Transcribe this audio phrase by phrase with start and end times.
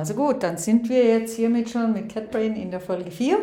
[0.00, 3.36] Also gut, dann sind wir jetzt hiermit schon mit CatBrain in der Folge 4.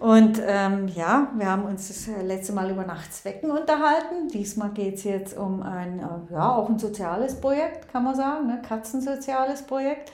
[0.00, 4.28] Und ähm, ja, wir haben uns das letzte Mal über Nachtzwecken unterhalten.
[4.32, 8.46] Diesmal geht es jetzt um ein, äh, ja, auch ein soziales Projekt, kann man sagen,
[8.46, 8.62] ne?
[8.62, 10.12] Katzensoziales Projekt.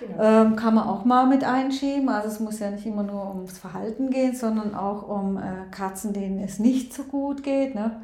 [0.00, 0.22] Genau.
[0.22, 2.10] Ähm, kann man auch mal mit einschieben.
[2.10, 6.12] Also es muss ja nicht immer nur ums Verhalten gehen, sondern auch um äh, Katzen,
[6.12, 7.74] denen es nicht so gut geht.
[7.74, 8.02] Ne?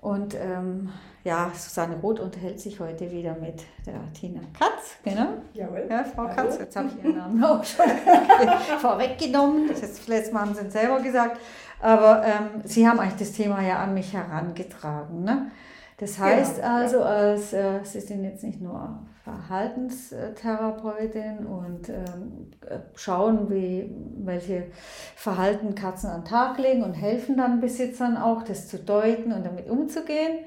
[0.00, 0.88] Und ähm,
[1.24, 5.26] ja, Susanne Roth unterhält sich heute wieder mit der Tina Katz, genau.
[5.52, 5.86] Jawohl.
[5.88, 6.34] Ja, Frau Hallo.
[6.34, 7.84] Katz, jetzt habe ich Ihren Namen auch schon
[8.80, 9.68] vorweggenommen.
[9.68, 11.38] Das ist letztes Mal haben Sie es selber gesagt.
[11.82, 15.24] Aber ähm, Sie haben eigentlich das Thema ja an mich herangetragen.
[15.24, 15.50] Ne?
[15.98, 16.68] Das heißt genau.
[16.68, 22.50] also, als, äh, Sie sind jetzt nicht nur Verhaltenstherapeutin und ähm,
[22.94, 24.68] schauen, wie, welche
[25.16, 29.44] Verhalten Katzen an den Tag legen und helfen dann Besitzern auch, das zu deuten und
[29.44, 30.46] damit umzugehen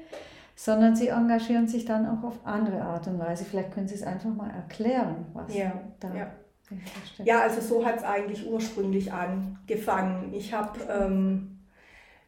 [0.56, 3.44] sondern sie engagieren sich dann auch auf andere Art und Weise.
[3.44, 6.26] Vielleicht können Sie es einfach mal erklären, was ja, da ja.
[7.24, 10.32] Ja, also so hat es eigentlich ursprünglich angefangen.
[10.32, 11.58] Ich habe ähm,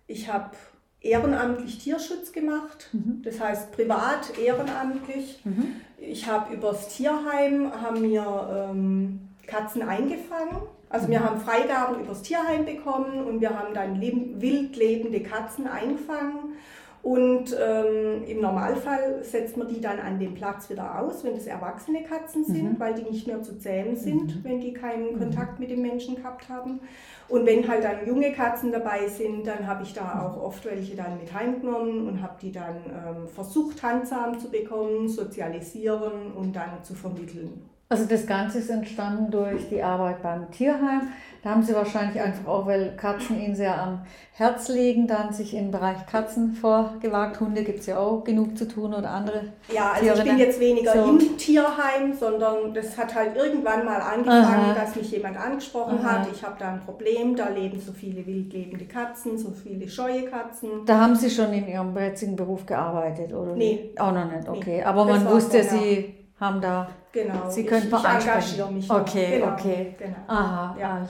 [0.08, 0.56] hab
[1.00, 3.22] ehrenamtlich Tierschutz gemacht, mhm.
[3.24, 5.40] das heißt privat ehrenamtlich.
[5.44, 5.76] Mhm.
[5.98, 10.62] Ich habe übers Tierheim haben wir ähm, Katzen eingefangen.
[10.90, 11.24] Also wir mhm.
[11.24, 16.56] haben Freigaben übers Tierheim bekommen und wir haben dann wild lebende Katzen eingefangen
[17.02, 21.46] und ähm, im Normalfall setzt man die dann an dem Platz wieder aus, wenn das
[21.46, 22.80] erwachsene Katzen sind, mhm.
[22.80, 24.44] weil die nicht mehr zu zähmen sind, mhm.
[24.44, 25.18] wenn die keinen mhm.
[25.18, 26.80] Kontakt mit dem Menschen gehabt haben.
[27.28, 30.20] Und wenn halt dann junge Katzen dabei sind, dann habe ich da mhm.
[30.20, 35.08] auch oft welche dann mit heimgenommen und habe die dann ähm, versucht, handsam zu bekommen,
[35.08, 37.75] sozialisieren und dann zu vermitteln.
[37.88, 41.02] Also das Ganze ist entstanden durch die Arbeit beim Tierheim.
[41.44, 44.00] Da haben Sie wahrscheinlich einfach auch, weil Katzen Ihnen sehr am
[44.32, 47.38] Herz liegen, dann sich im Bereich Katzen vorgewagt.
[47.38, 49.52] Hunde gibt es ja auch genug zu tun oder andere.
[49.72, 51.10] Ja, also Tiere, ich bin jetzt weniger so.
[51.10, 54.74] im Tierheim, sondern das hat halt irgendwann mal angefangen, Aha.
[54.74, 56.22] dass mich jemand angesprochen Aha.
[56.22, 56.28] hat.
[56.34, 60.84] Ich habe da ein Problem, da leben so viele wildlebende Katzen, so viele scheue Katzen.
[60.84, 63.54] Da haben Sie schon in Ihrem jetzigen Beruf gearbeitet, oder?
[63.54, 63.92] Nee.
[64.00, 64.78] Auch noch nicht, okay.
[64.78, 64.82] Nee.
[64.82, 66.88] Aber man wusste, Sie haben da.
[67.12, 67.48] Genau.
[67.48, 68.90] Sie können engagiere mich.
[68.90, 69.52] Okay, genau.
[69.52, 69.94] okay.
[69.98, 70.16] Genau.
[70.26, 71.08] Aha, ja.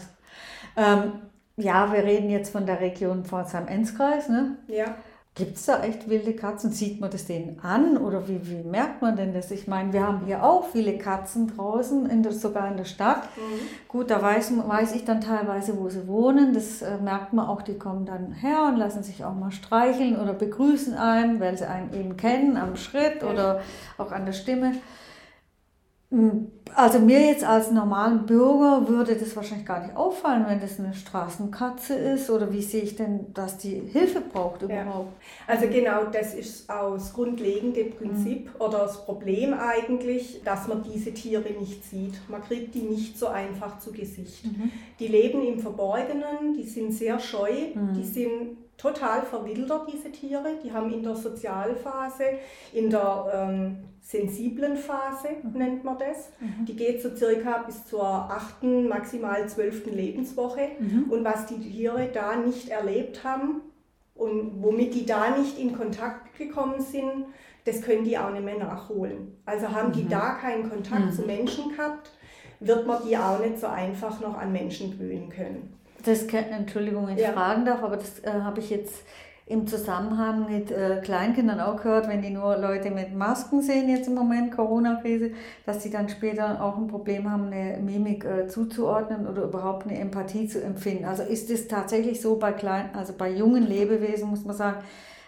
[0.76, 1.12] Ähm,
[1.56, 4.56] ja, wir reden jetzt von der Region Pforzheim-Enzkreis, ne?
[4.68, 4.94] Ja.
[5.34, 6.72] Gibt es da echt wilde Katzen?
[6.72, 9.50] Sieht man das denen an oder wie, wie merkt man denn das?
[9.50, 13.24] Ich meine, wir haben hier auch viele Katzen draußen, in der, sogar in der Stadt.
[13.36, 13.60] Mhm.
[13.86, 16.54] Gut, da weiß, weiß ich dann teilweise, wo sie wohnen.
[16.54, 20.18] Das äh, merkt man auch, die kommen dann her und lassen sich auch mal streicheln
[20.18, 23.60] oder begrüßen einen, weil sie einen eben kennen am Schritt oder
[23.98, 24.72] auch an der Stimme.
[26.08, 30.94] Also mir jetzt als normalen Bürger würde das wahrscheinlich gar nicht auffallen, wenn das eine
[30.94, 35.12] Straßenkatze ist oder wie sehe ich denn, dass die Hilfe braucht überhaupt?
[35.20, 35.54] Ja.
[35.54, 38.60] Also genau das ist aus grundlegendem Prinzip mhm.
[38.60, 42.14] oder das Problem eigentlich, dass man diese Tiere nicht sieht.
[42.28, 44.44] Man kriegt die nicht so einfach zu Gesicht.
[44.44, 44.70] Mhm.
[45.00, 47.94] Die leben im Verborgenen, die sind sehr scheu, mhm.
[47.94, 50.58] die sind total verwildert, diese Tiere.
[50.62, 52.24] Die haben in der Sozialphase,
[52.72, 55.58] in der ähm, sensiblen Phase mhm.
[55.58, 56.30] nennt man das.
[56.40, 56.64] Mhm.
[56.66, 60.68] Die geht so circa bis zur achten, maximal zwölften Lebenswoche.
[60.78, 61.04] Mhm.
[61.10, 63.62] Und was die Tiere da nicht erlebt haben
[64.14, 67.26] und womit die da nicht in Kontakt gekommen sind,
[67.64, 69.36] das können die auch nicht mehr nachholen.
[69.44, 70.10] Also haben die mhm.
[70.10, 71.26] da keinen Kontakt zu mhm.
[71.26, 72.12] Menschen gehabt,
[72.60, 75.76] wird man die auch nicht so einfach noch an Menschen gewöhnen können.
[76.06, 77.32] Das, Entschuldigung, wenn ich ja.
[77.32, 79.04] fragen darf, aber das äh, habe ich jetzt
[79.48, 84.08] im Zusammenhang mit äh, Kleinkindern auch gehört, wenn die nur Leute mit Masken sehen, jetzt
[84.08, 85.30] im Moment Corona-Krise,
[85.64, 89.98] dass sie dann später auch ein Problem haben, eine Mimik äh, zuzuordnen oder überhaupt eine
[90.00, 91.04] Empathie zu empfinden.
[91.04, 94.78] Also ist es tatsächlich so bei kleinen, also bei jungen Lebewesen, muss man sagen,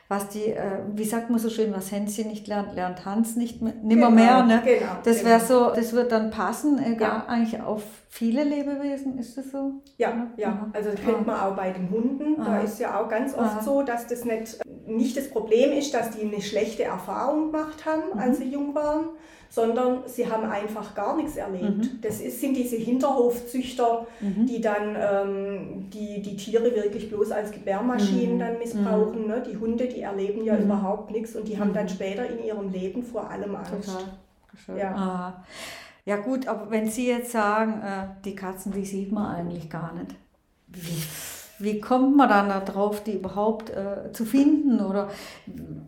[0.08, 3.60] was die, äh, wie sagt man so schön, was Hänschen nicht lernt, lernt Hans nicht
[3.60, 4.42] mehr, nimmer genau, mehr.
[4.42, 4.62] Ne?
[4.64, 5.68] Genau, das wäre genau.
[5.68, 7.24] so, das wird dann passen, egal, ja.
[7.26, 9.74] eigentlich auf viele Lebewesen, ist das so?
[9.98, 10.70] Ja, ja.
[10.72, 12.40] Also das kennt man auch bei den Hunden.
[12.40, 12.56] Aha.
[12.56, 13.62] Da ist ja auch ganz oft Aha.
[13.62, 18.04] so, dass das nicht, nicht das Problem ist, dass die eine schlechte Erfahrung gemacht haben,
[18.14, 18.18] mhm.
[18.18, 19.10] als sie jung waren,
[19.50, 21.78] sondern sie haben einfach gar nichts erlebt.
[21.78, 21.98] Mhm.
[22.02, 24.46] Das ist, sind diese Hinterhofzüchter, mhm.
[24.46, 28.38] die dann ähm, die, die Tiere wirklich bloß als Gebärmaschinen mhm.
[28.38, 29.22] dann missbrauchen.
[29.22, 29.28] Mhm.
[29.28, 29.42] Ne?
[29.50, 30.64] Die Hunde, die erleben ja mhm.
[30.64, 33.90] überhaupt nichts und die haben dann später in ihrem Leben vor allem Angst.
[34.66, 34.78] Total.
[34.78, 34.94] Ja.
[34.94, 35.44] Aha.
[36.04, 39.94] ja gut, aber wenn Sie jetzt sagen, äh, die Katzen, die sieht man eigentlich gar
[39.94, 40.14] nicht.
[40.68, 41.02] Wie
[41.58, 44.80] wie kommt man dann darauf, die überhaupt äh, zu finden?
[44.80, 45.08] Oder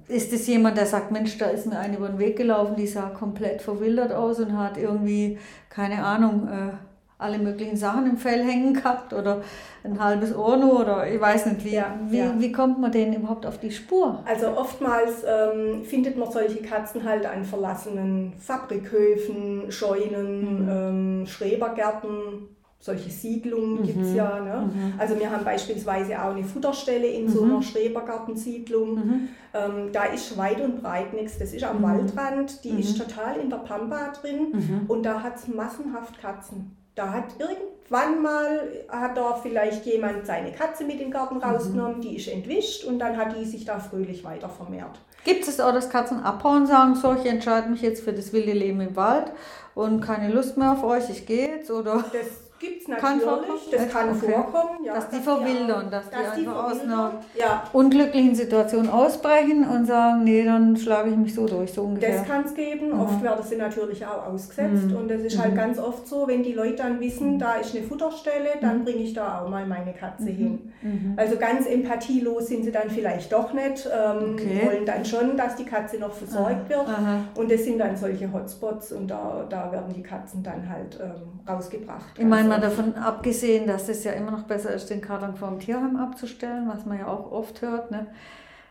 [0.09, 2.89] ist es jemand, der sagt, Mensch, da ist mir eine über den Weg gelaufen, die
[2.89, 6.73] sah komplett verwildert aus und hat irgendwie, keine Ahnung, äh,
[7.20, 9.43] alle möglichen Sachen im Fell hängen gehabt oder
[9.84, 12.34] ein halbes Ohr nur oder ich weiß nicht, wie, ja, wie, ja.
[12.38, 14.22] wie kommt man denen überhaupt auf die Spur?
[14.26, 20.69] Also oftmals ähm, findet man solche Katzen halt an verlassenen Fabrikhöfen, Scheunen, mhm.
[20.69, 22.49] ähm, Schrebergärten,
[22.81, 23.82] solche Siedlungen mhm.
[23.82, 24.40] gibt es ja.
[24.40, 24.70] Ne?
[24.73, 24.94] Mhm.
[24.99, 27.28] Also wir haben beispielsweise auch eine Futterstelle in mhm.
[27.28, 28.94] so einer Schrebergartensiedlung.
[28.94, 29.28] Mhm.
[29.52, 31.38] Ähm, da ist weit und breit nichts.
[31.38, 31.82] Das ist am mhm.
[31.82, 33.02] Waldrand, die ist mhm.
[33.02, 36.76] total in der Pampa drin und da hat es massenhaft Katzen.
[36.94, 42.16] Da hat irgendwann mal, hat da vielleicht jemand seine Katze mit im Garten rausgenommen, die
[42.16, 45.00] ist entwischt und dann hat die sich da fröhlich weiter vermehrt.
[45.25, 48.32] Gibt es auch, dass Katzen abhauen und sagen, so, ich entscheide mich jetzt für das
[48.32, 49.32] wilde Leben im Wald
[49.75, 51.70] und keine Lust mehr auf euch, ich gehe jetzt?
[51.70, 52.04] Oder?
[52.12, 54.33] Das Gibt es natürlich, kann das kann okay.
[54.33, 54.85] vorkommen.
[54.85, 57.65] Ja, dass die verwildern, dass, dass die einfach aus einer ja.
[57.73, 62.19] unglücklichen Situation ausbrechen und sagen, nee, dann schlage ich mich so durch, so ungefähr.
[62.19, 63.01] Das kann es geben, mhm.
[63.01, 64.97] oft werden sie natürlich auch ausgesetzt mhm.
[64.97, 65.57] und das ist halt mhm.
[65.57, 67.39] ganz oft so, wenn die Leute dann wissen, mhm.
[67.39, 68.85] da ist eine Futterstelle, dann mhm.
[68.85, 70.37] bringe ich da auch mal meine Katze mhm.
[70.83, 71.15] hin.
[71.17, 74.61] Also ganz empathielos sind sie dann vielleicht doch nicht, ähm, okay.
[74.67, 77.21] wollen dann schon, dass die Katze noch versorgt wird Aha.
[77.37, 81.41] und das sind dann solche Hotspots und da, da werden die Katzen dann halt ähm,
[81.49, 82.19] rausgebracht.
[82.19, 85.58] Ich meine, mal davon abgesehen, dass es ja immer noch besser ist, den Karton vom
[85.58, 87.91] Tierheim abzustellen, was man ja auch oft hört.
[87.91, 88.06] Ne?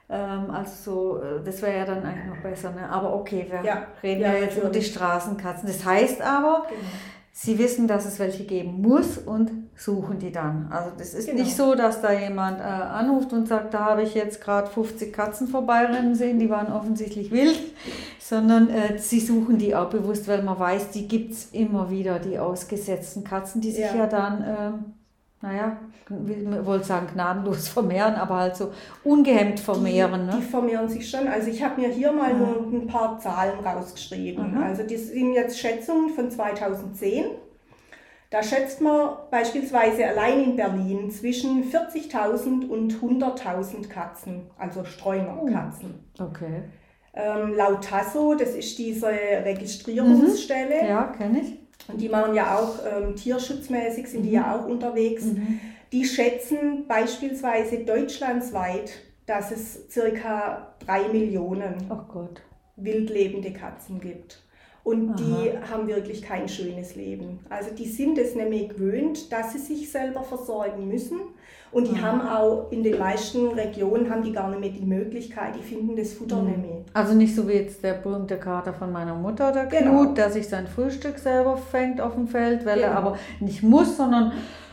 [0.10, 2.72] Ähm, also so, äh, das wäre ja dann eigentlich noch besser.
[2.72, 2.90] Ne?
[2.90, 5.68] Aber okay, wir ja, reden ja, ja jetzt über die Straßenkatzen.
[5.68, 6.82] Das heißt aber, genau.
[7.32, 10.68] Sie wissen, dass es welche geben muss und suchen die dann.
[10.72, 11.44] Also das ist genau.
[11.44, 15.14] nicht so, dass da jemand äh, anruft und sagt, da habe ich jetzt gerade 50
[15.14, 17.60] Katzen vorbeirennen sehen, die waren offensichtlich wild,
[18.20, 22.20] sondern äh, sie suchen die auch bewusst, weil man weiß, die gibt es immer wieder,
[22.20, 24.72] die ausgesetzten Katzen, die sich ja, ja dann, äh,
[25.42, 25.78] naja,
[26.10, 30.28] ich wollte sagen gnadenlos vermehren, aber halt so ungehemmt vermehren.
[30.28, 30.42] Die, ne?
[30.42, 31.28] die vermehren sich schon.
[31.28, 32.40] Also ich habe mir hier mal mhm.
[32.40, 34.56] nur ein paar Zahlen rausgeschrieben.
[34.56, 34.64] Mhm.
[34.64, 37.26] Also das sind jetzt Schätzungen von 2010.
[38.32, 45.96] Da schätzt man beispielsweise allein in Berlin zwischen 40.000 und 100.000 Katzen, also Streunerkatzen.
[46.20, 46.64] Oh, okay.
[47.16, 50.84] Ähm, laut Tasso, das ist diese Registrierungsstelle.
[50.84, 50.88] Mhm.
[50.88, 51.59] Ja, kenne ich.
[51.92, 54.54] Und die machen ja auch ähm, tierschutzmäßig, sind die ja mhm.
[54.54, 55.26] auch unterwegs.
[55.26, 55.60] Mhm.
[55.92, 58.92] Die schätzen beispielsweise deutschlandsweit,
[59.26, 62.28] dass es circa drei Millionen oh
[62.76, 64.42] wildlebende Katzen gibt.
[64.84, 65.16] Und Aha.
[65.18, 67.40] die haben wirklich kein schönes Leben.
[67.50, 71.20] Also die sind es nämlich gewöhnt, dass sie sich selber versorgen müssen.
[71.72, 72.02] Und die Aha.
[72.02, 75.96] haben auch in den meisten Regionen haben die gar nicht mehr die Möglichkeit, die finden
[75.96, 76.48] das Futter mhm.
[76.48, 76.78] nicht mehr.
[76.94, 80.06] Also nicht so wie jetzt der berühmte Kater von meiner Mutter, der Knut, genau.
[80.14, 82.88] der sich sein Frühstück selber fängt auf dem Feld, weil genau.
[82.88, 84.32] er aber nicht muss, sondern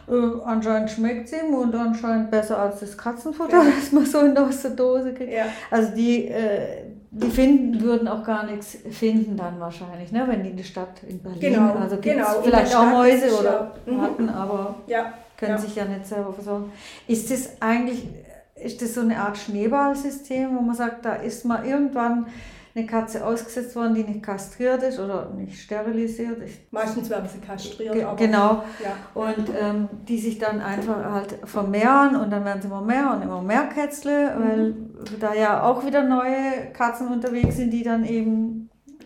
[0.08, 0.12] äh,
[0.44, 3.70] anscheinend schmeckt es ihm und anscheinend besser als das Katzenfutter, ja.
[3.76, 5.32] das man so in aus der Dose kriegt.
[5.32, 5.46] Ja.
[5.70, 10.24] Also die, äh, die finden, würden auch gar nichts finden dann wahrscheinlich, ne?
[10.26, 12.40] wenn die in der Stadt in Berlin, genau, also genau.
[12.42, 13.98] vielleicht auch Mäuse oder ja.
[13.98, 15.12] Ratten, aber ja.
[15.36, 16.72] Können sich ja nicht selber versorgen.
[17.06, 18.08] Ist das eigentlich,
[18.56, 22.26] ist das so eine Art Schneeballsystem, wo man sagt, da ist man irgendwann
[22.76, 26.70] eine Katze ausgesetzt worden, die nicht kastriert ist oder nicht sterilisiert ist.
[26.70, 27.94] Meistens werden sie kastriert.
[27.94, 28.64] Ge genau.
[28.82, 28.92] Ja.
[29.14, 33.22] Und ähm, die sich dann einfach halt vermehren und dann werden sie immer mehr und
[33.22, 34.44] immer mehr Kätzle, mhm.
[34.44, 34.74] weil
[35.18, 38.55] da ja auch wieder neue Katzen unterwegs sind, die dann eben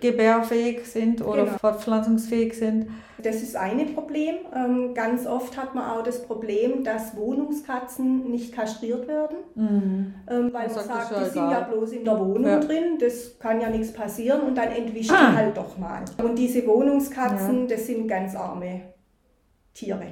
[0.01, 1.59] gebärfähig sind oder genau.
[1.59, 2.89] fortpflanzungsfähig sind.
[3.23, 4.37] Das ist ein Problem.
[4.55, 10.15] Ähm, ganz oft hat man auch das Problem, dass Wohnungskatzen nicht kastriert werden, mhm.
[10.29, 12.61] Ähm, weil man sagt, die sind ja bloß in der Wohnung ja.
[12.61, 15.31] drin, das kann ja nichts passieren und dann entwischt ah.
[15.31, 16.05] die halt doch mal.
[16.23, 17.77] Und diese Wohnungskatzen, ja.
[17.77, 18.81] das sind ganz arme
[19.75, 20.07] Tiere.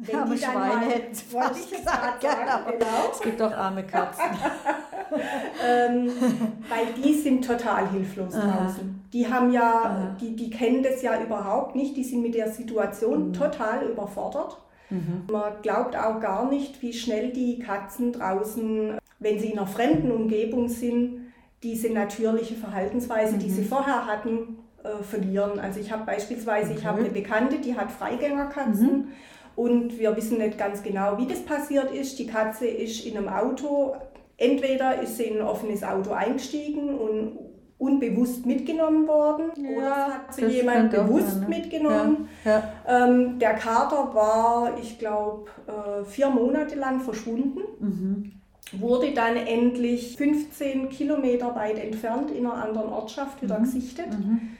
[0.00, 3.10] Wenn arme die Schweine mal, hätten wollte ich gesagt, sagen, genau.
[3.12, 4.24] Es gibt doch arme Katzen.
[5.68, 6.12] ähm,
[6.68, 9.02] weil die sind total hilflos draußen.
[9.12, 13.28] Die haben ja, die, die kennen das ja überhaupt nicht, die sind mit der Situation
[13.28, 13.32] mhm.
[13.32, 14.58] total überfordert.
[14.90, 15.24] Mhm.
[15.32, 20.12] Man glaubt auch gar nicht, wie schnell die Katzen draußen, wenn sie in einer fremden
[20.12, 21.32] Umgebung sind,
[21.64, 23.38] diese natürliche Verhaltensweise, mhm.
[23.40, 23.66] die sie mhm.
[23.66, 25.58] vorher hatten, äh, verlieren.
[25.58, 26.78] Also ich habe beispielsweise, okay.
[26.78, 29.08] ich habe eine Bekannte, die hat Freigängerkatzen mhm.
[29.58, 32.16] Und wir wissen nicht ganz genau, wie das passiert ist.
[32.20, 33.96] Die Katze ist in einem Auto
[34.36, 37.36] entweder ist sie in ein offenes Auto eingestiegen und
[37.76, 41.48] unbewusst mitgenommen worden ja, oder hat sie jemand bewusst sein, ne?
[41.48, 42.28] mitgenommen.
[42.44, 43.06] Ja, ja.
[43.06, 47.60] Ähm, der Kater war, ich glaube, äh, vier Monate lang verschwunden.
[47.80, 48.32] Mhm.
[48.72, 53.64] Wurde dann endlich 15 Kilometer weit entfernt in einer anderen Ortschaft wieder mhm.
[53.64, 54.10] gesichtet.
[54.10, 54.56] Mhm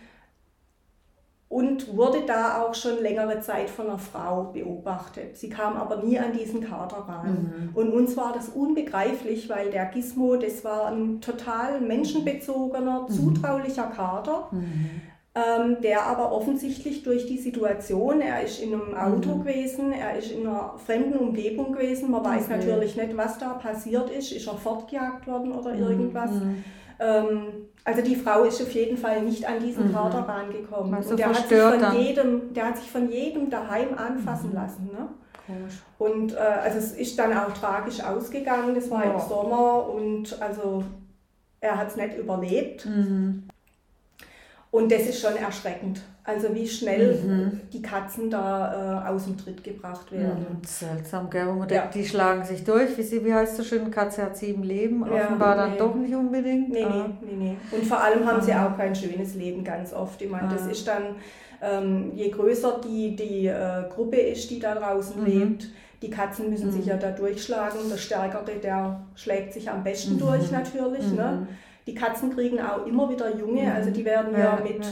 [1.49, 5.37] und wurde da auch schon längere Zeit von einer Frau beobachtet.
[5.38, 7.71] Sie kam aber nie an diesen Kater ran.
[7.73, 7.76] Mhm.
[7.76, 13.12] Und uns war das unbegreiflich, weil der Gizmo, das war ein total menschenbezogener, mhm.
[13.12, 14.49] zutraulicher Kater.
[14.50, 14.90] Mhm.
[15.35, 19.45] ähm, der aber offensichtlich durch die Situation, er ist in einem Auto mhm.
[19.45, 22.57] gewesen, er ist in einer fremden Umgebung gewesen, man weiß okay.
[22.59, 25.83] natürlich nicht, was da passiert ist, ist er fortgejagt worden oder mhm.
[25.83, 26.31] irgendwas.
[26.33, 26.64] Mhm.
[27.00, 27.43] Ähm,
[27.88, 29.95] also die Frau ist auf jeden Fall nicht an diesen mhm.
[29.95, 30.92] Kater rangekommen.
[30.92, 34.54] Also und der hat, sich von jedem, der hat sich von jedem daheim anfassen mhm.
[34.54, 34.90] lassen.
[34.92, 35.09] Ne?
[35.99, 39.14] Und äh, also es ist dann auch tragisch ausgegangen, das war ja.
[39.14, 40.85] im Sommer und also
[41.61, 42.85] er hat es nicht überlebt.
[42.85, 43.48] Mhm.
[44.71, 46.03] Und das ist schon erschreckend.
[46.25, 47.61] Also wie schnell mhm.
[47.73, 50.47] die Katzen da äh, aus dem Tritt gebracht werden.
[50.51, 51.47] Mhm, seltsam, gell?
[51.47, 51.87] Man ja.
[51.87, 52.99] die schlagen sich durch.
[52.99, 53.91] Wie, sie, wie heißt das schön?
[53.91, 55.07] Katze hat sieben Leben.
[55.07, 55.63] Ja, Offenbar nee.
[55.63, 56.69] dann doch nicht unbedingt.
[56.69, 57.09] Nee, ah.
[57.23, 57.57] nee, nee, nee.
[57.75, 60.21] Und vor allem haben sie auch kein schönes Leben ganz oft.
[60.21, 60.53] Ich meine, ah.
[60.53, 61.17] das ist dann,
[61.63, 65.27] ähm, je größer die, die äh, Gruppe ist, die da draußen mhm.
[65.27, 65.69] lebt,
[66.03, 66.91] die Katzen müssen sich mhm.
[66.91, 67.79] ja da durchschlagen.
[67.91, 70.19] Der Stärkere, der schlägt sich am besten mhm.
[70.19, 71.11] durch natürlich.
[71.11, 71.47] Ne?
[71.88, 73.73] Die Katzen kriegen auch immer wieder Junge, mhm.
[73.73, 74.85] also die werden ja, ja mit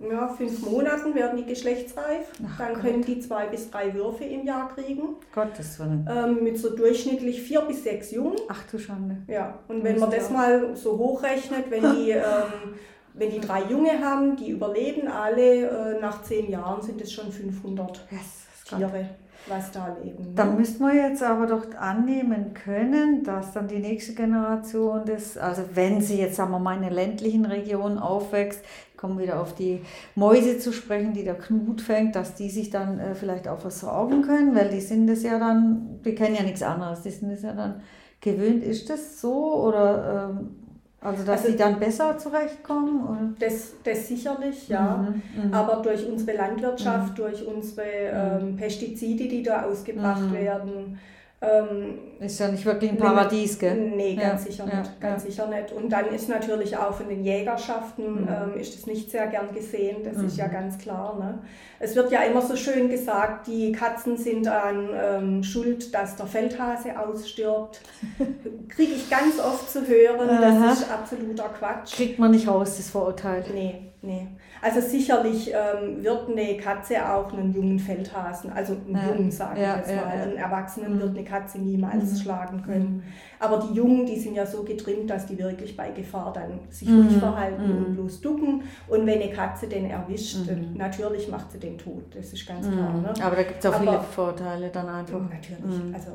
[0.00, 2.26] ja, fünf Monaten werden die geschlechtsreif.
[2.44, 2.82] Ach dann Gott.
[2.82, 5.14] können die zwei bis drei Würfe im Jahr kriegen.
[5.32, 6.08] Gottes Willen.
[6.10, 8.36] Ähm, mit so durchschnittlich vier bis sechs Jungen.
[8.48, 9.18] Ach du Schande.
[9.28, 12.74] Ja, und wenn man das mal so hochrechnet, wenn die, ähm,
[13.14, 17.30] wenn die drei Junge haben, die überleben alle, äh, nach zehn Jahren sind es schon
[17.30, 18.20] 500 yes,
[18.64, 18.90] Tiere.
[18.90, 20.24] Gott was da leben.
[20.24, 20.30] Ne?
[20.34, 25.62] Da müssten wir jetzt aber doch annehmen können, dass dann die nächste Generation das, also
[25.74, 28.64] wenn sie jetzt, sagen wir mal, in ländlichen Region aufwächst,
[28.96, 29.82] kommen wieder auf die
[30.14, 34.22] Mäuse zu sprechen, die der Knut fängt, dass die sich dann äh, vielleicht auch versorgen
[34.22, 37.42] können, weil die sind es ja dann, die kennen ja nichts anderes, die sind es
[37.42, 37.82] ja dann
[38.20, 38.64] gewöhnt.
[38.64, 40.63] Ist das so oder ähm,
[41.04, 43.04] also dass also, sie dann besser zurechtkommen?
[43.04, 43.34] Oder?
[43.38, 44.96] Das, das sicherlich, ja.
[44.96, 45.54] Mhm, mhm.
[45.54, 47.14] Aber durch unsere Landwirtschaft, mhm.
[47.14, 50.32] durch unsere ähm, Pestizide, die da ausgebracht mhm.
[50.32, 50.98] werden,
[51.44, 53.74] ähm, ist ja nicht wirklich ein Paradies, gell?
[53.74, 54.76] Nee, ganz ja, sicher nicht.
[54.76, 55.30] Ja, ganz ja.
[55.30, 55.72] sicher nicht.
[55.72, 58.28] Und dann ist natürlich auch von den Jägerschaften mhm.
[58.28, 60.26] ähm, ist es nicht sehr gern gesehen, das mhm.
[60.26, 60.52] ist ja mhm.
[60.52, 61.18] ganz klar.
[61.18, 61.38] Ne?
[61.80, 66.26] Es wird ja immer so schön gesagt, die Katzen sind an ähm, Schuld, dass der
[66.26, 67.80] Feldhase ausstirbt.
[68.68, 71.94] Kriege ich ganz oft zu hören, das ist absoluter Quatsch.
[71.94, 73.44] Kriegt man nicht raus, das Vorurteil.
[73.52, 74.28] Nee, nee.
[74.64, 79.14] Also sicherlich ähm, wird eine Katze auch einen jungen Feldhasen, also einen ja.
[79.14, 81.00] Jungen sage ja, ich jetzt mal, ja, einen Erwachsenen mhm.
[81.00, 82.16] wird eine Katze niemals mhm.
[82.16, 82.94] schlagen können.
[82.94, 83.02] Mhm.
[83.40, 86.88] Aber die Jungen, die sind ja so getrimmt, dass die wirklich bei Gefahr dann sich
[86.88, 87.02] mhm.
[87.02, 87.94] ruhig verhalten und mhm.
[87.94, 88.62] bloß ducken.
[88.88, 90.78] Und wenn eine Katze den erwischt, mhm.
[90.78, 92.94] natürlich macht sie den tot, das ist ganz klar.
[92.94, 93.12] Ne?
[93.22, 95.20] Aber da gibt es auch Aber, viele Vorteile dann einfach.
[95.20, 96.10] Natürlich, also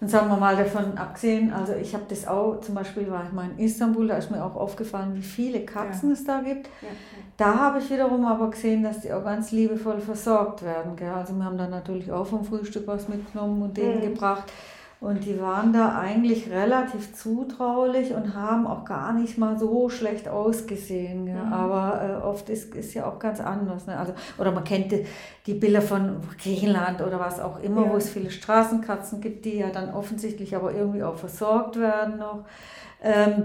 [0.00, 3.32] und sagen wir mal davon abgesehen, also ich habe das auch, zum Beispiel war ich
[3.32, 6.14] mal in Istanbul, da ist mir auch aufgefallen, wie viele Katzen ja.
[6.14, 6.66] es da gibt.
[6.80, 6.88] Ja.
[7.36, 10.96] Da habe ich wiederum aber gesehen, dass die auch ganz liebevoll versorgt werden.
[10.96, 11.10] Gell?
[11.10, 14.02] Also wir haben dann natürlich auch vom Frühstück was mitgenommen und denen mhm.
[14.02, 14.44] gebracht.
[15.02, 20.28] Und die waren da eigentlich relativ zutraulich und haben auch gar nicht mal so schlecht
[20.28, 21.26] ausgesehen.
[21.26, 21.42] Ja.
[21.42, 21.52] Mhm.
[21.52, 23.88] Aber äh, oft ist es ja auch ganz anders.
[23.88, 23.98] Ne?
[23.98, 25.04] Also, oder man kennt die,
[25.46, 27.92] die, Bilder von Griechenland oder was auch immer, ja.
[27.92, 32.44] wo es viele Straßenkatzen gibt, die ja dann offensichtlich aber irgendwie auch versorgt werden noch.
[33.02, 33.42] Ähm,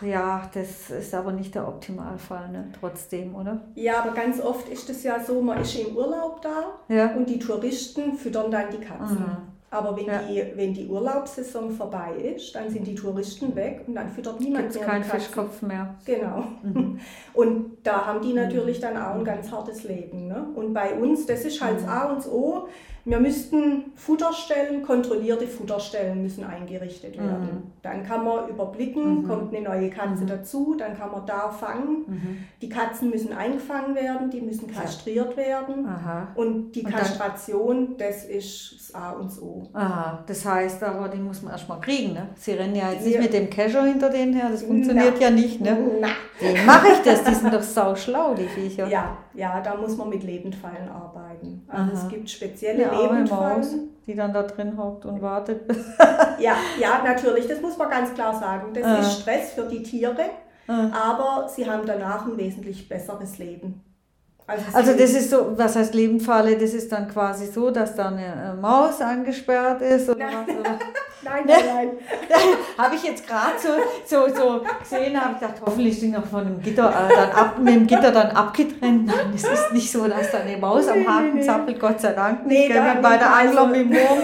[0.00, 2.72] ja, das ist aber nicht der Optimalfall, ne?
[2.80, 3.60] trotzdem, oder?
[3.74, 7.14] Ja, aber ganz oft ist es ja so, man ist im Urlaub da ja.
[7.14, 9.18] und die Touristen füttern dann die Katzen.
[9.18, 9.53] Mhm.
[9.74, 10.18] Aber wenn, ja.
[10.18, 14.66] die, wenn die Urlaubssaison vorbei ist, dann sind die Touristen weg und dann füttert niemand
[14.66, 14.86] Gibt's mehr.
[14.86, 15.96] keinen Fischkopf mehr.
[16.04, 16.44] Genau.
[16.62, 17.00] Mhm.
[17.34, 20.28] Und da haben die natürlich dann auch ein ganz hartes Leben.
[20.28, 20.46] Ne?
[20.54, 21.88] Und bei uns, das ist halt mhm.
[21.88, 22.68] A und O,
[23.06, 27.42] wir müssten Futterstellen, kontrollierte Futterstellen müssen eingerichtet werden.
[27.42, 27.62] Mhm.
[27.82, 29.28] Dann kann man überblicken, mhm.
[29.28, 30.28] kommt eine neue Katze mhm.
[30.28, 32.04] dazu, dann kann man da fangen.
[32.06, 32.38] Mhm.
[32.62, 35.86] Die Katzen müssen eingefangen werden, die müssen kastriert werden.
[35.86, 36.28] Aha.
[36.34, 39.68] Und die Kastration, und das ist das A und O.
[39.74, 42.14] Aha, das heißt aber, die muss man erstmal kriegen.
[42.14, 42.28] Ne?
[42.36, 45.20] Sie rennen ja jetzt nicht mit dem Kescher hinter denen her, das funktioniert Na.
[45.20, 45.60] ja nicht.
[45.60, 45.76] Ne?
[46.00, 46.08] Na.
[46.40, 47.22] Wie mache ich das?
[47.24, 48.88] Die sind doch sau schlau, die Viecher.
[48.88, 51.62] Ja, ja, da muss man mit Lebendfallen arbeiten.
[51.68, 53.90] Also es gibt spezielle Lebendfallen.
[54.06, 55.62] Die dann da drin hockt und wartet.
[56.38, 58.74] ja, ja, natürlich, das muss man ganz klar sagen.
[58.74, 59.00] Das äh.
[59.00, 60.26] ist Stress für die Tiere,
[60.68, 60.72] äh.
[60.72, 63.82] aber sie haben danach ein wesentlich besseres Leben.
[64.46, 66.58] Also, also das ist so, was heißt Lebendfalle?
[66.58, 70.34] Das ist dann quasi so, dass da eine äh, Maus angesperrt ist oder nein.
[70.46, 70.56] was?
[70.56, 70.70] Oder?
[71.22, 71.66] nein, nein,
[72.28, 72.40] nein.
[72.76, 73.68] habe ich jetzt gerade so,
[74.04, 77.58] so, so gesehen, habe ich gedacht, hoffentlich sind noch von dem Gitter äh, dann ab,
[77.58, 79.06] mit dem Gitter dann abgetrennt.
[79.06, 82.44] Nein, es ist nicht so, dass da eine Maus am Haken zappelt, Gott sei Dank
[82.44, 82.68] nicht.
[82.68, 84.18] Nee, bei der Angler mit dem Wurm.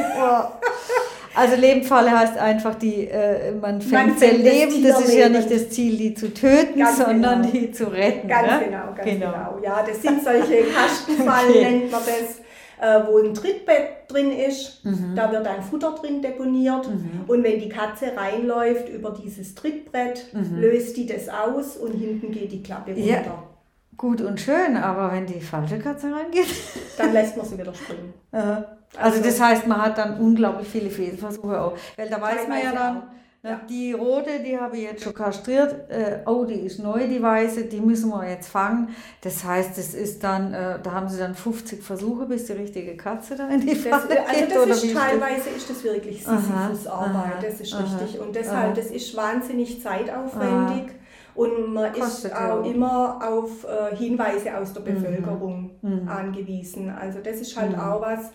[1.35, 4.83] Also Lebenfalle heißt einfach, die, äh, man fängt man Leben.
[4.83, 7.53] Das, das ist ja nicht das Ziel, die zu töten, ganz sondern genau.
[7.53, 8.29] die zu retten.
[8.29, 8.61] Ganz ne?
[8.65, 9.33] genau, ganz genau.
[9.33, 9.61] genau.
[9.63, 11.63] Ja, das sind solche Kastenfallen, okay.
[11.63, 12.41] nennt man das.
[12.83, 15.15] Äh, wo ein Trittbett drin ist, mhm.
[15.15, 17.25] da wird ein Futter drin deponiert mhm.
[17.27, 20.59] und wenn die Katze reinläuft über dieses Trittbrett, mhm.
[20.59, 23.07] löst die das aus und hinten geht die Klappe runter.
[23.07, 23.50] Ja.
[23.97, 26.49] Gut und schön, aber wenn die falsche Katze reingeht,
[26.99, 28.15] dann lässt man sie wieder springen.
[28.33, 28.67] also,
[28.97, 31.77] also, das heißt, man hat dann unglaublich viele Fehlversuche auch.
[31.97, 33.03] Weil da weiß man ja dann,
[33.43, 33.59] ja.
[33.71, 35.91] Die rote, die habe ich jetzt schon kastriert.
[35.91, 38.95] Äh, oh, die ist neu, die weiße, die müssen wir jetzt fangen.
[39.23, 42.99] Das heißt, es ist dann, äh, da haben sie dann 50 Versuche, bis die richtige
[42.99, 47.43] Katze da in die Falle das, Also das oder ist teilweise ist das wirklich Sisyphus-Arbeit,
[47.43, 48.21] das ist aha, richtig.
[48.21, 48.73] Und deshalb, aha.
[48.75, 50.91] das ist wahnsinnig zeitaufwendig.
[50.91, 51.00] Aha.
[51.35, 52.73] Und man Kostet ist auch ja.
[52.73, 54.95] immer auf äh, Hinweise aus der mhm.
[54.95, 56.09] Bevölkerung mhm.
[56.09, 56.91] angewiesen.
[56.91, 57.81] Also das ist halt mhm.
[57.81, 58.31] auch was,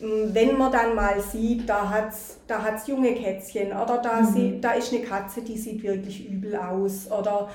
[0.00, 4.26] wenn man dann mal sieht, da hat es da hat's junge Kätzchen oder da, mhm.
[4.26, 7.48] sie, da ist eine Katze, die sieht wirklich übel aus oder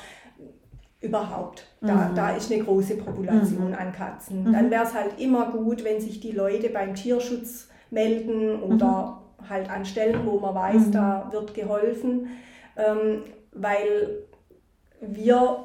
[1.01, 2.15] überhaupt, da, mhm.
[2.15, 3.75] da ist eine große Population mhm.
[3.75, 4.43] an Katzen.
[4.43, 4.53] Mhm.
[4.53, 9.49] Dann wäre es halt immer gut, wenn sich die Leute beim Tierschutz melden oder mhm.
[9.49, 12.27] halt an Stellen, wo man weiß, da wird geholfen,
[12.75, 14.23] ähm, weil
[15.01, 15.63] wir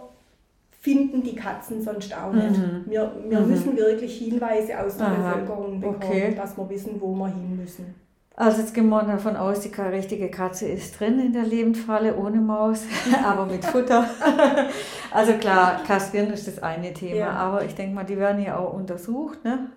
[0.81, 2.59] finden die Katzen sonst auch nicht.
[2.59, 2.85] Mhm.
[2.87, 3.49] Wir, wir mhm.
[3.49, 5.33] müssen wirklich Hinweise aus der Aha.
[5.33, 6.35] Bevölkerung bekommen, okay.
[6.37, 7.95] dass wir wissen, wo wir hin müssen.
[8.37, 12.41] Also jetzt gehen wir davon aus, die richtige Katze ist drin in der Lebendfalle, ohne
[12.41, 12.83] Maus,
[13.25, 14.05] aber mit Futter.
[15.13, 17.31] also klar, kastrieren ist das eine Thema, ja.
[17.31, 19.45] aber ich denke mal, die werden ja auch untersucht.
[19.45, 19.71] Ne?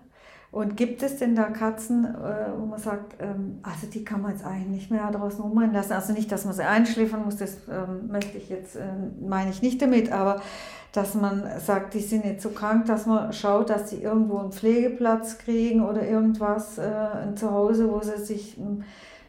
[0.50, 4.32] Und gibt es denn da Katzen, äh, wo man sagt, ähm, also die kann man
[4.32, 5.92] jetzt eigentlich nicht mehr draußen rumrennen lassen?
[5.92, 8.86] Also nicht, dass man sie einschläfern muss, das ähm, möchte ich jetzt, äh,
[9.20, 10.40] meine ich nicht damit, aber
[10.92, 14.52] dass man sagt, die sind jetzt so krank, dass man schaut, dass sie irgendwo einen
[14.52, 18.84] Pflegeplatz kriegen oder irgendwas, äh, ein Zuhause, wo sie sich, hm,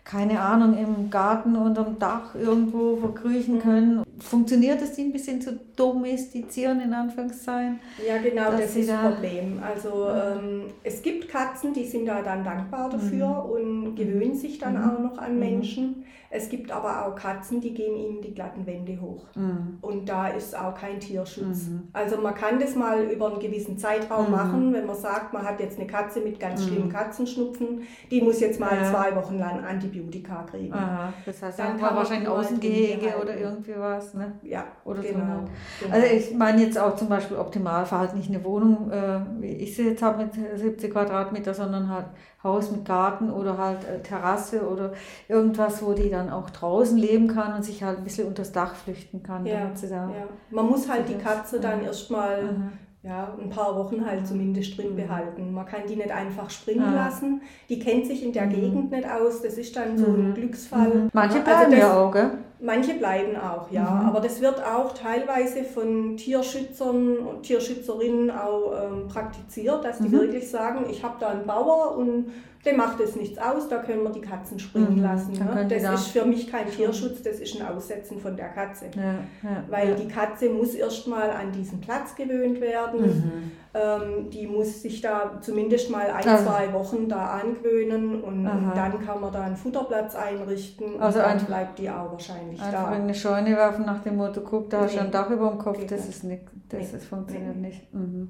[0.09, 3.59] keine Ahnung, im Garten unterm Dach irgendwo verkrüchen mhm.
[3.59, 4.03] können.
[4.17, 7.79] Funktioniert es, die ein bisschen zu domestizieren, in Anführungszeichen?
[8.07, 9.61] Ja, genau, das ist das Problem.
[9.61, 13.51] Also ähm, es gibt Katzen, die sind da dann dankbar dafür mhm.
[13.51, 14.89] und gewöhnen sich dann mhm.
[14.89, 15.39] auch noch an mhm.
[15.39, 16.05] Menschen.
[16.31, 19.25] Es gibt aber auch Katzen, die gehen ihnen die glatten Wände hoch.
[19.35, 19.79] Mhm.
[19.81, 21.67] Und da ist auch kein Tierschutz.
[21.67, 21.87] Mhm.
[21.91, 24.31] Also man kann das mal über einen gewissen Zeitraum mhm.
[24.31, 26.67] machen, wenn man sagt, man hat jetzt eine Katze mit ganz mhm.
[26.67, 27.81] schlimmen Katzenschnupfen,
[28.11, 28.91] die muss jetzt mal ja.
[28.91, 30.73] zwei Wochen lang Antibiotika kriegen.
[30.73, 31.11] Aha.
[31.25, 34.13] Das heißt, dann kann wahrscheinlich Außengehege oder irgendwie was.
[34.13, 34.33] Ne?
[34.43, 35.47] Ja, oder genau,
[35.79, 35.85] so.
[35.85, 35.95] genau.
[35.95, 39.89] Also ich meine jetzt auch zum Beispiel Optimalverhalten, nicht eine Wohnung, äh, wie ich sie
[39.89, 42.05] jetzt habe mit 70 Quadratmeter, sondern halt
[42.43, 44.93] Haus mit Garten oder halt äh, Terrasse oder
[45.27, 48.75] irgendwas, wo die dann auch draußen leben kann und sich halt ein bisschen unters Dach
[48.75, 49.45] flüchten kann.
[49.45, 50.09] Ja, ja.
[50.49, 52.71] Man muss halt die Katze dann erstmal
[53.01, 54.97] ja, ein paar Wochen halt zumindest drin mhm.
[54.97, 55.53] behalten.
[55.53, 57.05] Man kann die nicht einfach springen ah.
[57.05, 57.41] lassen.
[57.69, 58.51] Die kennt sich in der mhm.
[58.51, 59.41] Gegend nicht aus.
[59.41, 60.33] Das ist dann so ein mhm.
[60.33, 60.89] Glücksfall.
[60.89, 61.09] Mhm.
[61.13, 62.31] Manche bleiben also das, ja auch, gell?
[62.61, 63.83] Manche bleiben auch, ja.
[63.83, 64.07] Mhm.
[64.07, 70.13] Aber das wird auch teilweise von Tierschützern und Tierschützerinnen auch ähm, praktiziert, dass die mhm.
[70.13, 72.31] wirklich sagen, ich habe da einen Bauer und
[72.65, 75.03] dem macht es nichts aus, da können wir die Katzen springen mhm.
[75.03, 75.31] lassen.
[75.31, 75.67] Ne?
[75.69, 78.87] Das da ist für mich kein Tierschutz, das ist ein Aussetzen von der Katze.
[78.93, 79.95] Ja, ja, Weil ja.
[79.95, 83.51] die Katze muss erstmal an diesen Platz gewöhnt werden.
[83.71, 86.37] Ähm, die muss sich da zumindest mal ein, Aha.
[86.37, 91.25] zwei Wochen da angewöhnen und, und, dann kann man da einen Futterplatz einrichten also und
[91.25, 92.95] dann bleibt die auch wahrscheinlich einfach da.
[92.95, 94.85] in eine Scheune werfen nach dem Motto, guck, da nee.
[94.85, 96.97] hast du ein Dach über dem Kopf, das, ist nicht, das nee.
[96.97, 97.67] ist, funktioniert nee.
[97.67, 97.93] nicht.
[97.93, 98.29] Mhm.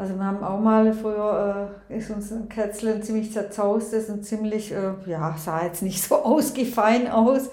[0.00, 4.24] Also wir haben auch mal früher, äh, ist uns ein Kätzchen ziemlich zerzaust, ist und
[4.24, 7.50] ziemlich, äh, ja, sah jetzt nicht so ausgefein aus,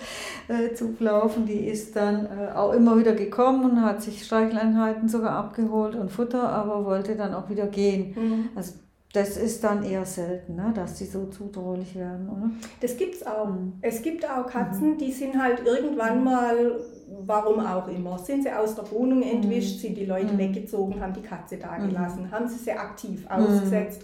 [0.48, 1.48] äh, zulaufen.
[1.48, 6.12] Die ist dann äh, auch immer wieder gekommen und hat sich Streicheleinheiten sogar abgeholt und
[6.12, 8.14] Futter, aber wollte dann auch wieder gehen.
[8.16, 8.50] Mhm.
[8.56, 8.74] Also
[9.16, 12.52] das ist dann eher selten, ne, dass die so zutraulich werden, oder?
[12.82, 13.48] Das gibt es auch.
[13.48, 13.74] Mhm.
[13.82, 14.98] Es gibt auch Katzen, mhm.
[14.98, 16.80] die sind halt irgendwann mal,
[17.26, 19.80] warum auch immer, sind sie aus der Wohnung entwischt, mhm.
[19.80, 20.38] sind die Leute mhm.
[20.38, 21.90] weggezogen, haben die Katze da mhm.
[21.90, 23.32] gelassen, haben sie sie aktiv mhm.
[23.32, 24.02] ausgesetzt,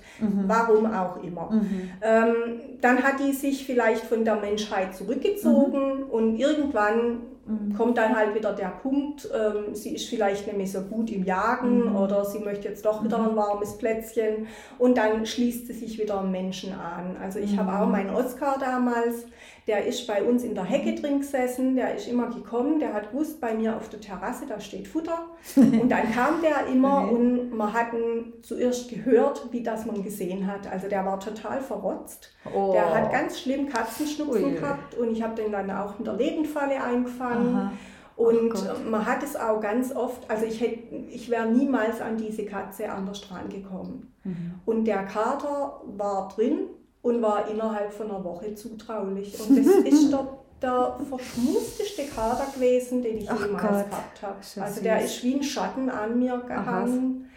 [0.48, 1.62] warum auch immer.
[2.02, 2.34] Ähm,
[2.80, 7.74] dann hat die sich vielleicht von der Menschheit zurückgezogen und irgendwann Mhm.
[7.76, 11.24] kommt dann halt wieder der Punkt, ähm, sie ist vielleicht nicht mehr so gut im
[11.26, 11.96] Jagen mhm.
[11.96, 13.36] oder sie möchte jetzt doch wieder ein mhm.
[13.36, 17.18] warmes Plätzchen und dann schließt sie sich wieder Menschen an.
[17.20, 17.66] Also ich mhm.
[17.66, 19.26] habe auch meinen Oscar damals,
[19.68, 23.12] der ist bei uns in der Hecke drin gesessen, der ist immer gekommen, der hat
[23.12, 25.28] gewusst, bei mir auf der Terrasse, da steht Futter.
[25.56, 27.16] Und dann kam der immer okay.
[27.16, 30.72] und man hat ihn zuerst gehört, wie das man gesehen hat.
[30.72, 32.32] Also der war total verrotzt.
[32.54, 32.72] Oh.
[32.74, 34.54] Der hat ganz schlimm Katzenschnupfen Ui.
[34.54, 37.56] gehabt und ich habe den dann auch in der Lebendfalle eingefangen.
[37.56, 37.72] Aha.
[38.16, 42.46] Und oh man hat es auch ganz oft, also ich, ich wäre niemals an diese
[42.46, 44.14] Katze anders dran gekommen.
[44.24, 44.60] Mhm.
[44.66, 46.68] Und der Kater war drin
[47.02, 49.40] und war innerhalb von einer Woche zutraulich.
[49.40, 50.28] Und das ist der,
[50.62, 53.90] der verschmusteste Kater gewesen, den ich Ach jemals Gott.
[53.90, 54.66] gehabt habe.
[54.66, 57.30] Also der ist wie ein Schatten an mir gehangen.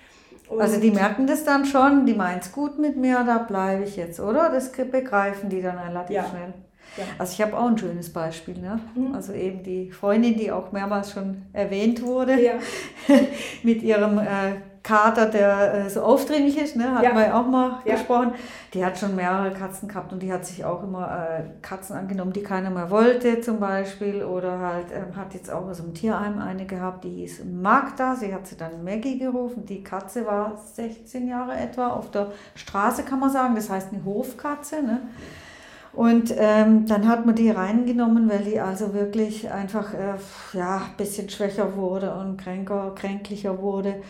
[0.59, 3.97] also die merken das dann schon, die meint es gut mit mir, da bleibe ich
[3.97, 4.51] jetzt, oder?
[4.51, 6.25] Das begreifen die dann relativ ja.
[6.27, 6.53] schnell.
[6.97, 7.05] Ja.
[7.19, 8.59] Also ich habe auch ein schönes Beispiel.
[8.59, 8.79] Ne?
[8.95, 9.15] Mhm.
[9.15, 12.55] Also eben die Freundin, die auch mehrmals schon erwähnt wurde, ja.
[13.63, 16.95] mit ihrem äh, Kater, der äh, so aufdringlich ist, ne?
[16.95, 17.17] hat ja.
[17.17, 17.95] wir auch mal ja.
[17.95, 18.35] gesprochen.
[18.75, 22.35] Die hat schon mehrere Katzen gehabt und die hat sich auch immer äh, Katzen angenommen,
[22.35, 24.23] die keiner mehr wollte zum Beispiel.
[24.23, 28.15] Oder halt ähm, hat jetzt auch aus dem Tierheim eine gehabt, die hieß Magda.
[28.15, 29.65] Sie hat sie dann Maggie gerufen.
[29.65, 33.55] Die Katze war 16 Jahre etwa auf der Straße, kann man sagen.
[33.55, 34.83] Das heißt eine Hofkatze.
[34.83, 35.01] Ne?
[35.95, 40.17] Und ähm, dann hat man die reingenommen, weil die also wirklich einfach äh,
[40.53, 44.03] ja, ein bisschen schwächer wurde und kränker, kränklicher wurde.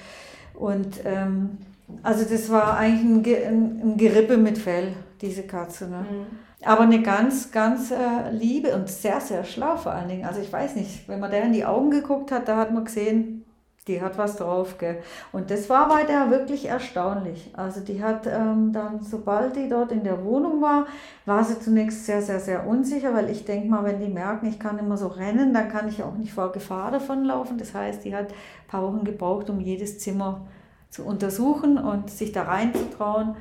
[0.55, 1.59] Und ähm,
[2.03, 5.89] also das war eigentlich ein, ein, Gerippe mit Fell, diese Katze.
[5.89, 6.07] Ne?
[6.11, 6.27] Mhm.
[6.67, 10.25] Aber eine ganz, ganz äh, liebe und sehr, sehr schlau vor allen Dingen.
[10.25, 12.85] Also ich weiß nicht, wenn man der in die Augen geguckt hat, da hat man
[12.85, 13.44] gesehen,
[13.87, 14.79] die hat was drauf.
[14.79, 15.03] Gell?
[15.33, 17.51] Und das war bei der wirklich erstaunlich.
[17.55, 20.87] Also die hat ähm, dann, sobald die dort in der Wohnung war,
[21.27, 24.59] war sie zunächst sehr, sehr, sehr unsicher, weil ich denke mal, wenn die merken, ich
[24.59, 27.59] kann immer so rennen, dann kann ich auch nicht vor Gefahr davonlaufen.
[27.59, 30.47] Das heißt, die hat ein paar Wochen gebraucht, um jedes Zimmer
[30.89, 33.35] zu untersuchen und sich da reinzutrauen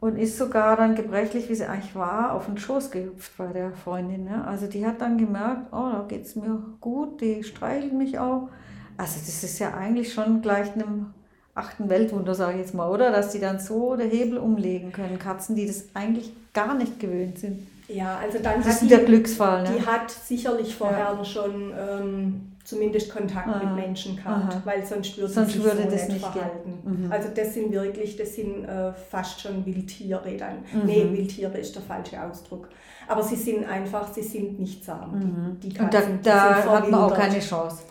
[0.00, 3.72] und ist sogar dann gebrechlich, wie sie eigentlich war, auf den Schoß gehüpft bei der
[3.72, 4.24] Freundin.
[4.24, 4.44] Ne?
[4.46, 8.48] Also die hat dann gemerkt, oh, da geht es mir gut, die streichelt mich auch.
[8.96, 11.06] Also das ist ja eigentlich schon gleich einem
[11.54, 13.10] achten Weltwunder, sage ich jetzt mal, oder?
[13.10, 15.18] Dass die dann so den Hebel umlegen können.
[15.18, 17.66] Katzen, die das eigentlich gar nicht gewöhnt sind.
[17.88, 19.62] Ja, also dann das hat ist die, der Glücksfall.
[19.62, 19.76] Ne?
[19.76, 21.24] Die hat sicherlich vorher ja.
[21.24, 23.62] schon ähm, zumindest Kontakt Aha.
[23.62, 24.62] mit Menschen gehabt, Aha.
[24.64, 26.78] weil sonst würde sonst sie sich würde so das nicht verhalten.
[26.82, 27.12] Mhm.
[27.12, 30.56] Also das sind wirklich, das sind äh, fast schon Wildtiere dann.
[30.72, 30.86] Mhm.
[30.86, 32.68] Nee, Wildtiere ist der falsche Ausdruck.
[33.06, 35.12] Aber sie sind einfach, sie sind nicht zahm.
[35.12, 35.60] Mhm.
[35.60, 37.82] Die, die Katzen, Und da, da hat man auch keine Chance.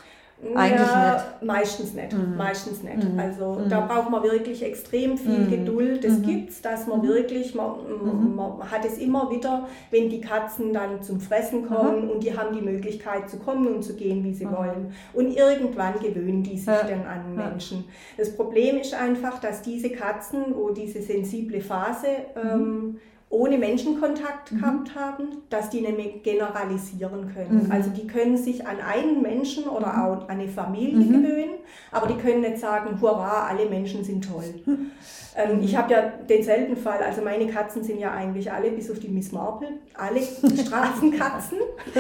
[0.55, 1.43] Eigentlich ja, nicht.
[1.43, 2.13] Meistens nicht.
[2.13, 2.37] Mhm.
[2.37, 3.03] Meistens nicht.
[3.03, 3.19] Mhm.
[3.19, 3.69] Also mhm.
[3.69, 5.49] da braucht man wirklich extrem viel mhm.
[5.49, 6.03] Geduld.
[6.03, 6.23] Das mhm.
[6.23, 7.07] gibt es, dass man mhm.
[7.07, 12.23] wirklich, man, man, hat es immer wieder, wenn die Katzen dann zum Fressen kommen und
[12.23, 14.93] die haben die Möglichkeit zu kommen und zu gehen, wie sie wollen.
[15.13, 16.83] Und irgendwann gewöhnen die sich ja.
[16.83, 17.85] dann an Menschen.
[18.17, 22.97] Das Problem ist einfach, dass diese Katzen, wo diese sensible Phase ähm,
[23.33, 24.59] ohne Menschenkontakt mhm.
[24.59, 27.65] gehabt haben, dass die nämlich generalisieren können.
[27.65, 27.71] Mhm.
[27.71, 30.01] Also die können sich an einen Menschen oder mhm.
[30.01, 31.23] auch an eine Familie mhm.
[31.23, 31.55] gewöhnen,
[31.91, 34.43] aber die können nicht sagen, hurra, alle Menschen sind toll.
[35.35, 38.99] ähm, ich habe ja denselben Fall, also meine Katzen sind ja eigentlich alle, bis auf
[38.99, 40.21] die Miss Marple, alle
[40.65, 41.57] Straßenkatzen,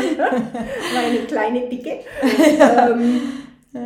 [0.93, 2.01] meine kleine Dicke.
[2.59, 3.21] Ähm,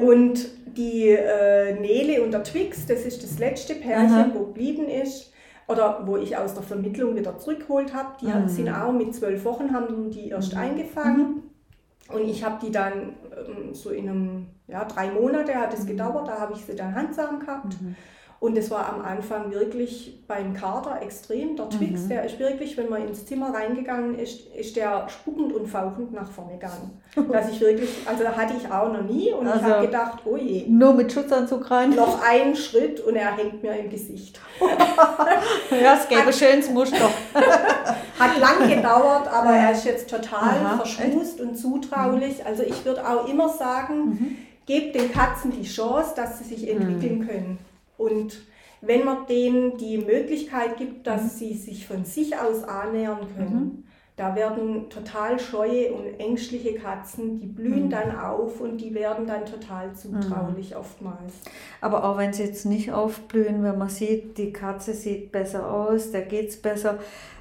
[0.05, 5.31] und die äh, Nele und der Twix, das ist das letzte Pärchen, wo geblieben ist
[5.67, 8.09] oder wo ich aus der Vermittlung wieder zurückgeholt habe.
[8.21, 8.47] Die mhm.
[8.47, 10.59] sind auch mit zwölf Wochen, haben die erst mhm.
[10.59, 11.19] eingefangen.
[11.19, 12.15] Mhm.
[12.15, 15.87] Und ich habe die dann ähm, so in einem, ja, drei Monate hat es mhm.
[15.87, 17.81] gedauert, da habe ich sie dann handsam gehabt.
[17.81, 17.95] Mhm.
[18.39, 21.55] Und es war am Anfang wirklich beim Kater extrem.
[21.55, 22.09] Der Twix, mhm.
[22.09, 26.29] der ist wirklich, wenn man ins Zimmer reingegangen ist, ist der spuckend und fauchend nach
[26.29, 27.01] vorne gegangen.
[27.31, 30.37] Dass ich wirklich, also hatte ich auch noch nie und also ich habe gedacht, oh
[30.37, 30.67] je.
[30.67, 31.95] Nur mit Schutzanzug rein?
[31.95, 34.39] Noch einen Schritt und er hängt mir im Gesicht.
[35.71, 37.09] ja, es gäbe schönes Muster.
[38.19, 42.45] Hat lang gedauert, aber er ist jetzt total Aha, verschmust und zutraulich.
[42.45, 44.37] Also ich würde auch immer sagen, mhm.
[44.67, 47.27] gebt den Katzen die Chance, dass sie sich entwickeln mhm.
[47.27, 47.59] können.
[47.97, 48.37] Und
[48.81, 51.29] wenn man denen die Möglichkeit gibt, dass mhm.
[51.29, 53.83] sie sich von sich aus annähern können, mhm.
[54.15, 57.89] da werden total scheue und ängstliche Katzen, die blühen mhm.
[57.89, 60.77] dann auf und die werden dann total zutraulich mhm.
[60.77, 61.33] oftmals.
[61.81, 66.11] Aber auch wenn sie jetzt nicht aufblühen, wenn man sieht, die Katze sieht besser aus,
[66.11, 66.99] der geht es besser,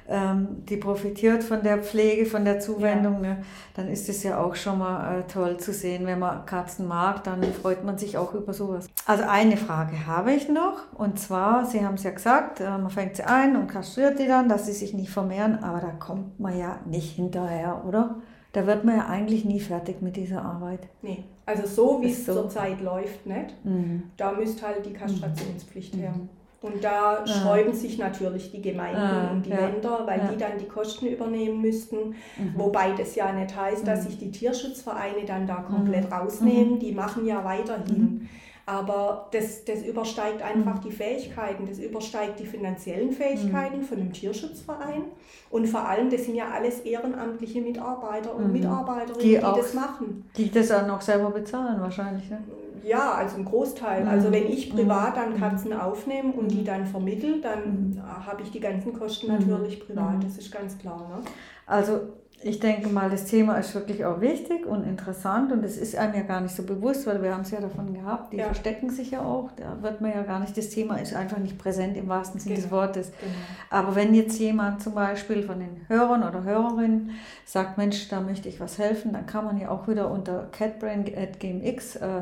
[0.09, 3.35] ähm, die profitiert von der Pflege, von der Zuwendung, ja.
[3.35, 3.37] ne,
[3.75, 6.05] dann ist es ja auch schon mal äh, toll zu sehen.
[6.05, 8.87] Wenn man Katzen mag, dann freut man sich auch über sowas.
[9.05, 12.89] Also eine Frage habe ich noch und zwar, Sie haben es ja gesagt, äh, man
[12.89, 16.39] fängt sie ein und kastriert die dann, dass sie sich nicht vermehren, aber da kommt
[16.39, 18.15] man ja nicht hinterher, oder?
[18.53, 20.87] Da wird man ja eigentlich nie fertig mit dieser Arbeit.
[21.01, 22.33] Nee, also so wie es so.
[22.33, 23.53] zurzeit läuft, nicht?
[23.63, 24.03] Mhm.
[24.15, 25.99] Da müsste halt die Kastrationspflicht mhm.
[25.99, 26.13] her.
[26.61, 27.27] Und da ja.
[27.27, 31.05] sträuben sich natürlich die Gemeinden ja, und die ja, Länder, weil die dann die Kosten
[31.05, 32.15] übernehmen müssten.
[32.37, 32.53] Mhm.
[32.55, 34.07] Wobei das ja nicht heißt, dass mhm.
[34.07, 36.13] sich die Tierschutzvereine dann da komplett mhm.
[36.13, 36.73] rausnehmen.
[36.75, 36.79] Mhm.
[36.79, 38.01] Die machen ja weiterhin.
[38.01, 38.29] Mhm.
[38.65, 40.81] Aber das, das übersteigt einfach mhm.
[40.81, 45.03] die Fähigkeiten, das übersteigt die finanziellen Fähigkeiten von einem Tierschutzverein.
[45.49, 48.51] Und vor allem, das sind ja alles ehrenamtliche Mitarbeiter und.
[48.51, 50.29] Mitarbeiterinnen, die, die auch, das machen.
[50.35, 52.29] Die das dann noch selber bezahlen wahrscheinlich.
[52.29, 52.43] Ne?
[52.83, 54.03] Ja, also ein Großteil.
[54.03, 54.09] Mhm.
[54.09, 55.39] Also wenn ich privat dann mhm.
[55.39, 60.37] Katzen aufnehme und die dann vermittle, dann habe ich die ganzen Kosten natürlich privat, das
[60.37, 60.99] ist ganz klar.
[61.09, 61.29] Ne?
[61.65, 62.01] Also
[62.43, 66.13] ich denke mal, das Thema ist wirklich auch wichtig und interessant und es ist einem
[66.13, 68.45] ja gar nicht so bewusst, weil wir haben es ja davon gehabt, die ja.
[68.45, 71.57] verstecken sich ja auch, da wird man ja gar nicht, das Thema ist einfach nicht
[71.57, 72.65] präsent im wahrsten Sinne genau.
[72.65, 73.11] des Wortes.
[73.19, 73.33] Genau.
[73.71, 77.11] Aber wenn jetzt jemand zum Beispiel von den Hörern oder Hörerinnen
[77.43, 81.95] sagt, Mensch, da möchte ich was helfen, dann kann man ja auch wieder unter catbrain.gmx
[81.95, 82.21] äh,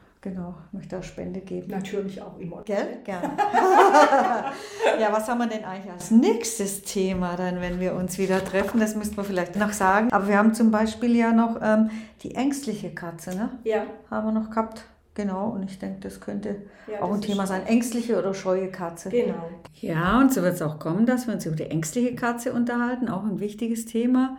[0.21, 0.33] das.
[0.33, 0.55] Genau.
[0.71, 1.71] Möchte auch das das Spende geben.
[1.71, 2.63] Natürlich auch immer.
[2.63, 2.99] Gell?
[3.03, 3.31] Gerne.
[4.99, 8.79] ja, was haben wir denn eigentlich als nächstes Thema dann, wenn wir uns wieder treffen?
[8.79, 10.11] Das müssten wir vielleicht noch sagen.
[10.11, 11.89] Aber wir haben zum Beispiel ja noch ähm,
[12.21, 13.49] die ängstliche Katze, ne?
[13.63, 13.83] Ja.
[14.09, 14.85] Haben wir noch gehabt.
[15.13, 17.65] Genau, und ich denke, das könnte ja, auch ein Thema sein.
[17.65, 19.09] Ängstliche oder scheue Katze.
[19.09, 19.49] Genau.
[19.73, 23.09] Ja, und so wird es auch kommen, dass wir uns über die ängstliche Katze unterhalten.
[23.09, 24.37] Auch ein wichtiges Thema.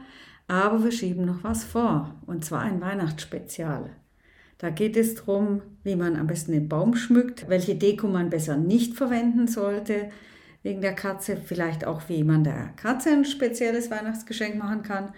[0.49, 2.14] Aber wir schieben noch was vor.
[2.27, 3.90] Und zwar ein Weihnachtsspezial.
[4.62, 8.57] Da geht es darum, wie man am besten den Baum schmückt, welche Deko man besser
[8.57, 10.09] nicht verwenden sollte
[10.62, 15.09] wegen der Katze, vielleicht auch, wie man der Katze ein spezielles Weihnachtsgeschenk machen kann.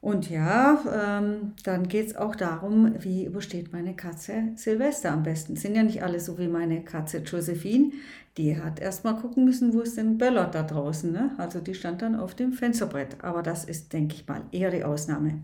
[0.00, 5.54] Und ja, ähm, dann geht es auch darum, wie übersteht meine Katze Silvester am besten.
[5.54, 7.92] Sind ja nicht alle so wie meine Katze Josephine.
[8.36, 11.12] Die hat erst mal gucken müssen, wo es denn böllert da draußen.
[11.12, 11.30] Ne?
[11.38, 13.22] Also die stand dann auf dem Fensterbrett.
[13.22, 15.38] Aber das ist, denke ich mal, eher die Ausnahme.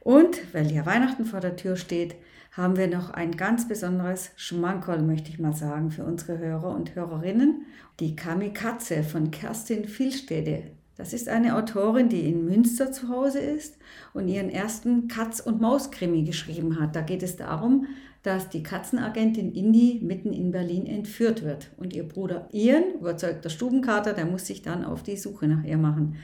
[0.00, 2.14] Und weil ja Weihnachten vor der Tür steht,
[2.58, 6.96] haben wir noch ein ganz besonderes Schmankerl, möchte ich mal sagen, für unsere Hörer und
[6.96, 7.66] Hörerinnen.
[8.00, 10.64] Die Kamikaze von Kerstin Vielstede.
[10.96, 13.78] Das ist eine Autorin, die in Münster zu Hause ist
[14.12, 16.96] und ihren ersten Katz- und Maus-Krimi geschrieben hat.
[16.96, 17.86] Da geht es darum,
[18.24, 21.70] dass die Katzenagentin Indy mitten in Berlin entführt wird.
[21.76, 25.78] Und ihr Bruder Ian, überzeugter Stubenkater, der muss sich dann auf die Suche nach ihr
[25.78, 26.16] machen.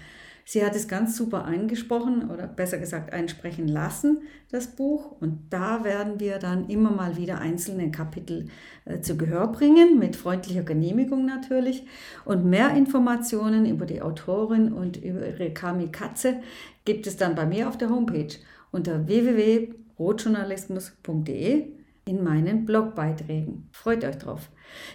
[0.46, 5.16] Sie hat es ganz super eingesprochen oder besser gesagt einsprechen lassen, das Buch.
[5.20, 8.48] Und da werden wir dann immer mal wieder einzelne Kapitel
[8.85, 11.87] äh, zu Gehör bringen, mit freundlicher Genehmigung natürlich.
[12.26, 16.42] Und mehr Informationen über die Autorin und über ihre Kamikaze
[16.85, 18.35] gibt es dann bei mir auf der Homepage
[18.70, 21.73] unter www.rotjournalismus.de
[22.04, 23.70] in meinen Blogbeiträgen.
[23.72, 24.50] Freut euch drauf.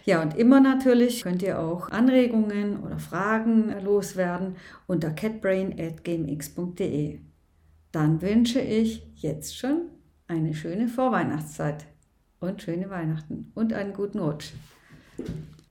[0.05, 7.21] Ja, und immer natürlich könnt ihr auch Anregungen oder Fragen loswerden unter catbrain.gmx.de.
[7.91, 9.89] Dann wünsche ich jetzt schon
[10.27, 11.87] eine schöne Vorweihnachtszeit
[12.39, 14.53] und schöne Weihnachten und einen guten Rutsch.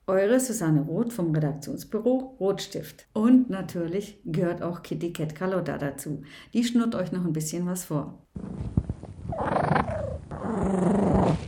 [0.07, 3.07] Eure Susanne Roth vom Redaktionsbüro Rotstift.
[3.12, 6.22] Und natürlich gehört auch Kitty Cat Carlotta dazu.
[6.55, 8.27] Die schnurrt euch noch ein bisschen was vor.
[10.49, 11.48] ああ。